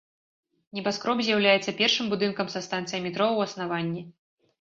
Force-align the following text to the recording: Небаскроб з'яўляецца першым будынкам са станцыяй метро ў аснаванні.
Небаскроб 0.77 1.17
з'яўляецца 1.27 1.73
першым 1.81 2.05
будынкам 2.13 2.47
са 2.55 2.59
станцыяй 2.69 3.01
метро 3.05 3.27
ў 3.35 3.51
аснаванні. 3.51 4.03